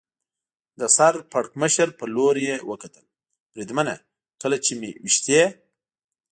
[0.79, 3.05] د سر پړکمشر په لور یې وکتل،
[3.53, 3.95] بریدمنه،
[4.41, 5.41] کله چې مې وېشتی.